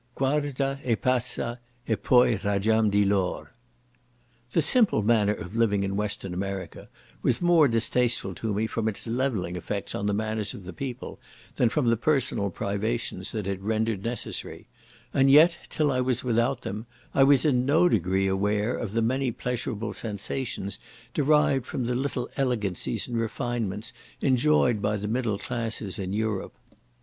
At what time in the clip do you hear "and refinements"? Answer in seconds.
23.07-23.93